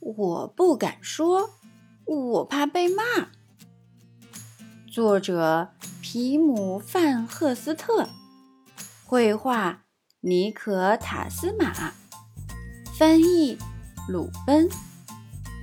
[0.00, 1.50] 我不敢说，
[2.06, 3.02] 我怕被骂。
[4.90, 5.68] 作者
[6.00, 8.08] 皮姆·范赫斯特，
[9.06, 9.82] 绘画
[10.20, 11.92] 尼可·塔斯马，
[12.98, 13.58] 翻译
[14.08, 14.68] 鲁奔，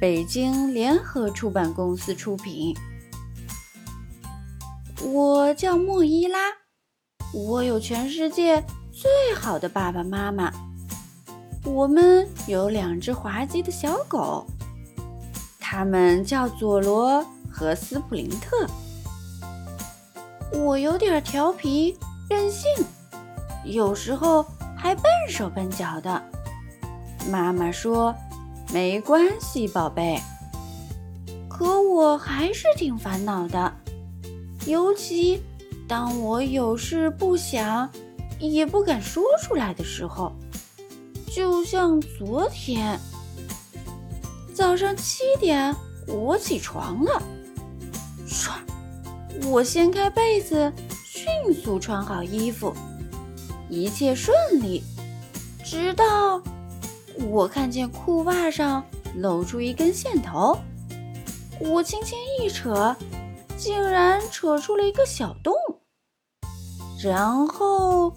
[0.00, 2.76] 北京联合出版公司出品。
[5.02, 6.38] 我叫莫伊拉，
[7.32, 10.52] 我有全世界最好的爸爸妈妈。
[11.64, 14.46] 我们有两只滑稽的小狗，
[15.58, 18.66] 它们叫佐罗和斯普林特。
[20.52, 21.96] 我有点调皮
[22.28, 22.70] 任性，
[23.64, 24.44] 有时候
[24.76, 26.22] 还笨手笨脚的。
[27.30, 28.14] 妈妈说
[28.72, 30.20] ：“没关系，宝贝。”
[31.48, 33.72] 可我还是挺烦恼的，
[34.66, 35.42] 尤其
[35.88, 37.88] 当我有事不想
[38.38, 40.30] 也不敢说出来的时候。
[41.34, 42.96] 就像昨天。
[44.54, 45.74] 早上七点，
[46.06, 47.20] 我起床了，
[48.24, 48.50] 唰，
[49.48, 50.72] 我掀开被子，
[51.04, 52.72] 迅速穿好衣服，
[53.68, 54.32] 一切顺
[54.62, 54.84] 利，
[55.64, 56.40] 直到
[57.28, 58.84] 我看见裤袜上
[59.16, 60.56] 露出一根线头，
[61.58, 62.94] 我轻轻一扯，
[63.56, 65.52] 竟然扯出了一个小洞，
[67.02, 68.14] 然后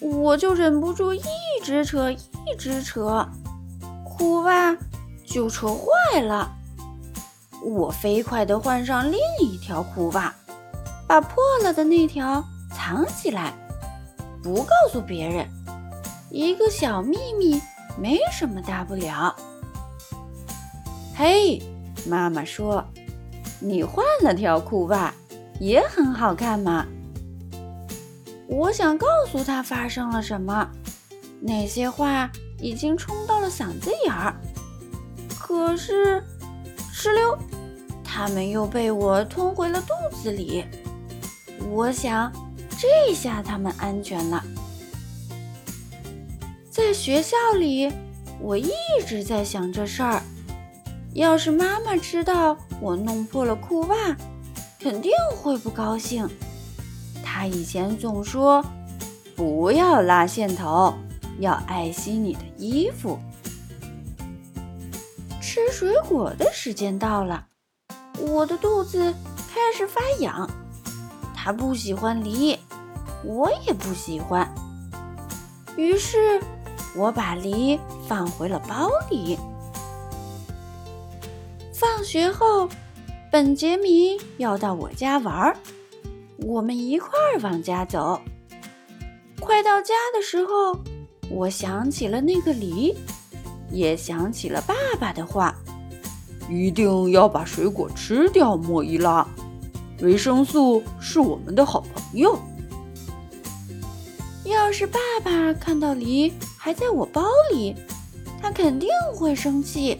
[0.00, 1.22] 我就忍不住一
[1.62, 2.10] 直扯。
[2.46, 3.26] 一直扯，
[4.04, 4.76] 裤袜
[5.24, 6.52] 就扯坏了。
[7.64, 10.32] 我飞快地换上另一条裤袜，
[11.08, 13.54] 把破了的那条藏起来，
[14.42, 15.48] 不告诉别人。
[16.30, 17.62] 一个小秘密，
[17.98, 19.34] 没什么大不了。
[21.16, 21.62] 嘿，
[22.06, 22.84] 妈妈说，
[23.60, 25.14] 你换了条裤袜，
[25.58, 26.84] 也很好看嘛。
[28.46, 30.68] 我想告诉他发生了什么。
[31.40, 34.34] 那些话已经冲到了嗓子眼儿，
[35.38, 36.22] 可是，
[36.92, 37.38] 哧溜，
[38.02, 40.64] 它们又被我吞回了肚子里。
[41.70, 42.32] 我想，
[42.78, 44.42] 这下它们安全了。
[46.70, 47.92] 在学校里，
[48.40, 48.72] 我一
[49.06, 50.22] 直在想这事儿。
[51.12, 54.16] 要是妈妈知道我弄破了裤袜，
[54.80, 56.28] 肯定会不高兴。
[57.44, 58.64] 她以前总说
[59.36, 60.94] ：“不要拉线头。”
[61.40, 63.18] 要爱惜你的衣服。
[65.42, 67.44] 吃水果的时间到了，
[68.18, 69.12] 我的肚子
[69.52, 70.48] 开始发痒。
[71.36, 72.58] 他不喜欢梨，
[73.22, 74.50] 我也不喜欢。
[75.76, 76.40] 于是，
[76.96, 77.78] 我把梨
[78.08, 79.38] 放回了包里。
[81.74, 82.70] 放学后，
[83.30, 85.56] 本杰明要到我家玩儿，
[86.46, 88.20] 我们一块儿往家走。
[89.40, 90.78] 快到家的时候。
[91.30, 92.94] 我想起了那个梨，
[93.70, 95.54] 也想起了爸爸的话：
[96.50, 99.26] 一定要把水果吃掉，莫伊拉。
[100.02, 102.38] 维生素是我们的好朋友。
[104.44, 107.24] 要是爸爸看到梨还在我包
[107.54, 107.74] 里，
[108.42, 109.98] 他肯定会生气。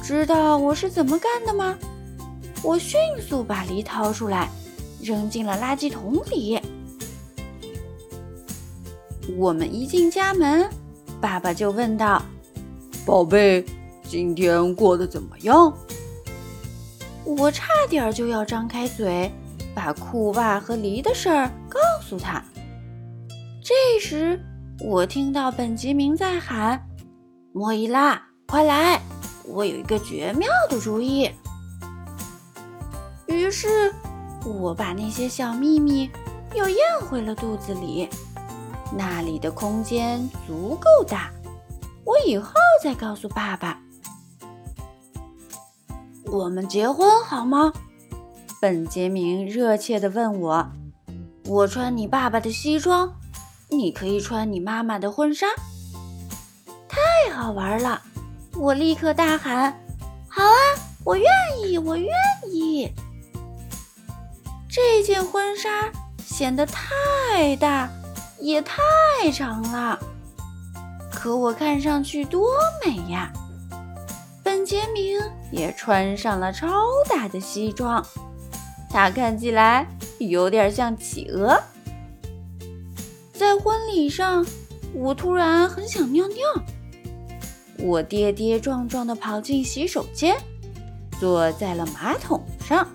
[0.00, 1.76] 知道我是怎么干的吗？
[2.62, 4.48] 我迅速把梨掏出来，
[5.02, 6.60] 扔进了垃圾桶里。
[9.36, 10.68] 我们一进家门，
[11.20, 12.22] 爸爸就问道
[13.04, 13.64] ：“宝贝，
[14.04, 15.72] 今天过得怎么样？”
[17.24, 19.30] 我差点就要张开嘴，
[19.74, 22.42] 把裤袜和梨的事儿告诉他。
[23.62, 24.40] 这时，
[24.80, 26.82] 我听到本杰明在喊
[27.52, 28.98] ：“莫伊拉，快来！
[29.44, 31.30] 我有一个绝妙的主意。”
[33.28, 33.92] 于是，
[34.44, 36.10] 我把那些小秘密
[36.54, 36.78] 又咽
[37.08, 38.08] 回了肚子里。
[38.96, 41.30] 那里的空间足够大，
[42.04, 43.80] 我以后再告诉爸爸。
[46.24, 47.72] 我们结婚好吗？
[48.60, 50.68] 本杰明热切地问我。
[51.46, 53.14] 我穿你爸爸的西装，
[53.70, 55.46] 你可以穿你妈妈的婚纱。
[56.88, 58.02] 太好玩了！
[58.56, 59.80] 我立刻大喊
[60.28, 60.56] ：“好啊，
[61.04, 61.26] 我愿
[61.62, 62.10] 意，我愿
[62.50, 62.92] 意！”
[64.68, 65.90] 这件婚纱
[66.24, 67.90] 显得太大。
[68.40, 68.78] 也太
[69.32, 69.98] 长了，
[71.10, 72.48] 可我看上去多
[72.86, 73.32] 美呀！
[74.44, 75.20] 本杰明
[75.50, 76.68] 也穿上了超
[77.10, 78.00] 大的西装，
[78.88, 79.84] 他看起来
[80.20, 81.60] 有点像企鹅。
[83.32, 84.46] 在婚礼上，
[84.94, 86.36] 我突然很想尿尿，
[87.80, 90.36] 我跌跌撞撞地跑进洗手间，
[91.18, 92.86] 坐在了马桶上，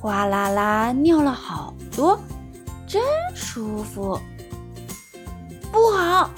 [0.00, 2.18] 哗啦啦尿了好多。
[2.86, 3.02] 真
[3.34, 4.18] 舒服。
[5.70, 6.30] 不好，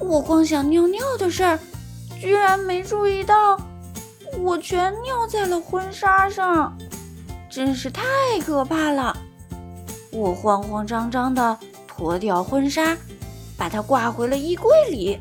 [0.00, 1.58] 我光想尿尿的事儿，
[2.20, 3.58] 居然没注意到，
[4.38, 6.76] 我全尿在了婚纱上，
[7.48, 8.02] 真是太
[8.44, 9.16] 可怕了！
[10.12, 12.94] 我慌慌张张地脱掉婚纱，
[13.56, 15.18] 把它挂回了衣柜里。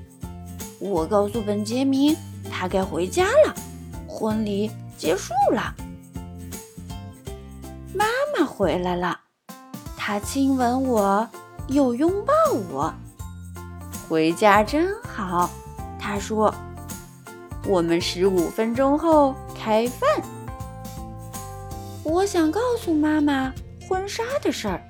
[0.80, 2.18] 我告诉本杰明，
[2.52, 3.56] 他该回家了，
[4.06, 5.74] 婚礼结束了。
[8.34, 9.20] 妈回来了，
[9.96, 11.28] 她亲吻我，
[11.68, 12.34] 又拥抱
[12.72, 12.94] 我。
[14.10, 15.50] 回家真好，
[16.00, 16.54] 她说。
[17.66, 20.10] 我们十五分钟后开饭。
[22.04, 23.54] 我想告诉妈妈
[23.88, 24.84] 婚纱的事儿，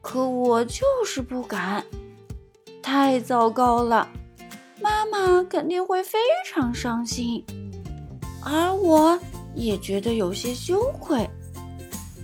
[0.00, 1.84] 可我就是不敢，
[2.82, 4.08] 太糟糕了，
[4.80, 6.18] 妈妈肯定会非
[6.50, 7.44] 常伤心，
[8.42, 9.18] 而我
[9.54, 11.28] 也觉得有些羞愧。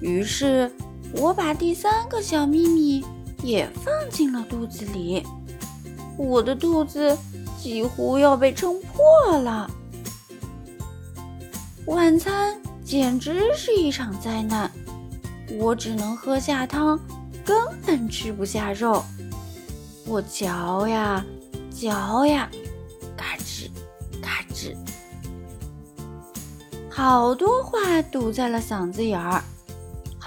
[0.00, 0.70] 于是，
[1.12, 3.04] 我把第三个小秘密
[3.42, 5.22] 也放进了肚子里，
[6.16, 7.16] 我的肚子。
[7.60, 9.68] 几乎要被撑破了。
[11.86, 14.70] 晚餐简直是一场灾难，
[15.58, 16.96] 我只能喝下汤，
[17.44, 19.02] 根本吃不下肉。
[20.06, 21.26] 我嚼呀
[21.68, 22.48] 嚼呀，
[23.16, 23.68] 嘎吱
[24.22, 24.76] 嘎吱，
[26.88, 29.42] 好多话堵在了嗓子眼儿，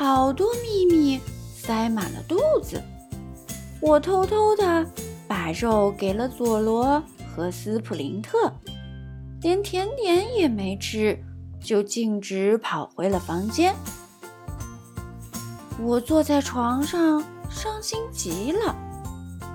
[0.03, 1.21] 好多秘密
[1.56, 2.81] 塞满了肚子。
[3.80, 4.83] 我偷偷的
[5.27, 7.03] 把肉给了佐罗。
[7.33, 8.51] 和斯普林特
[9.42, 11.18] 连甜点也没吃，
[11.63, 13.74] 就径直跑回了房间。
[15.80, 18.75] 我坐在床上，伤心极了。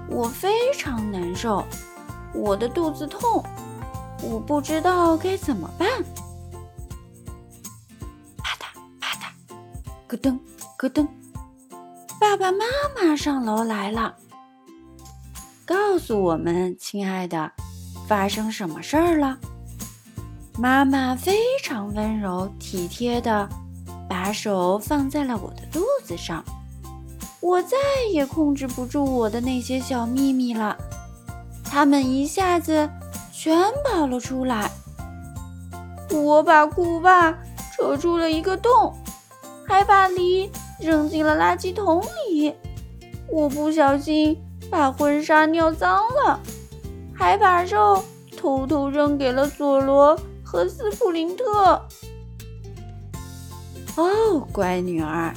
[0.09, 1.63] 我非常难受，
[2.33, 3.45] 我的肚子痛，
[4.23, 5.87] 我不知道该怎么办。
[10.17, 10.39] 咯噔
[10.79, 11.07] 咯噔，
[12.19, 12.65] 爸爸妈
[12.95, 14.15] 妈上楼来了，
[15.67, 17.53] 告诉我们，亲爱的。
[18.09, 19.37] 发生什么事儿了？
[20.57, 23.49] 妈妈非常温柔体贴的
[24.09, 26.45] 把手放在了我的肚子上，
[27.41, 27.77] 我再
[28.13, 30.77] 也控制不住我的那些小秘密了，
[31.65, 32.89] 它们一下子
[33.33, 34.71] 全跑了出来。
[36.13, 37.37] 我把裤袜
[37.77, 38.97] 扯出了一个洞，
[39.67, 42.55] 还把梨扔进了垃圾桶里。
[43.29, 44.41] 我不小心
[44.71, 46.41] 把婚纱尿脏了。
[47.19, 48.05] 还把肉
[48.37, 50.15] 偷偷扔给了佐罗
[50.45, 51.83] 和斯普林特。
[53.97, 55.33] 哦，乖女儿，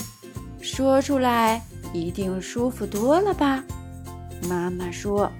[0.59, 1.61] 说出来
[1.93, 3.63] 一定舒服多了吧？
[4.49, 5.31] 妈妈说。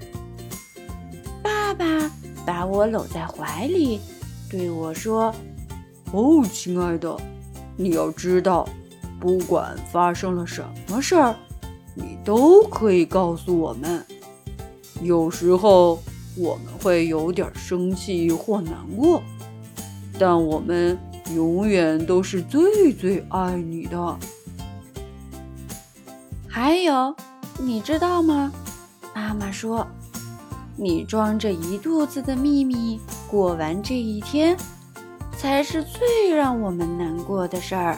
[1.44, 1.86] 爸爸
[2.46, 4.00] 把我搂在怀里，
[4.50, 5.36] 对我说
[6.14, 7.16] ：“哦，亲爱的，
[7.76, 8.68] 你要知道，
[9.20, 11.36] 不管发生了什么事儿，
[11.94, 14.06] 你都可以告诉我们。
[15.02, 16.00] 有时候。”
[16.38, 19.22] 我们会有点生气或难过，
[20.18, 20.98] 但我们
[21.36, 24.18] 永远都是最最爱你的。
[26.48, 27.14] 还有，
[27.58, 28.54] 你知道吗？
[29.14, 29.86] 妈妈说，
[30.78, 34.56] 你装着一肚子的秘密过完这一天，
[35.36, 37.98] 才是最让我们难过的事儿。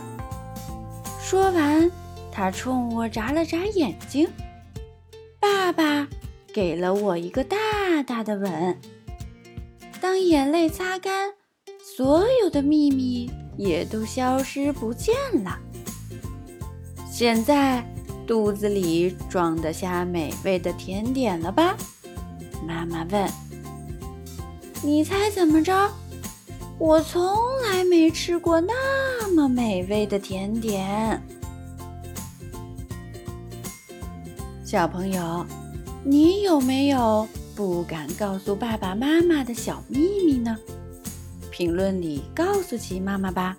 [1.31, 1.89] 说完，
[2.29, 4.27] 他冲我眨了眨眼睛。
[5.39, 6.05] 爸爸。
[6.53, 7.57] 给了我一个大
[8.05, 8.77] 大的吻。
[10.01, 11.31] 当眼泪擦干，
[11.81, 15.57] 所有的秘密也都消失不见了。
[17.09, 17.81] 现在
[18.27, 21.77] 肚子里装得下美味的甜点了吧？
[22.67, 23.31] 妈妈问。
[24.83, 25.89] 你猜怎么着？
[26.77, 27.23] 我从
[27.61, 31.21] 来没吃过那么美味的甜点。
[34.71, 35.45] 小朋友。
[36.01, 40.57] 你有没有不敢告诉爸爸妈妈的小秘密呢？
[41.51, 43.57] 评论里告诉奇妈妈吧。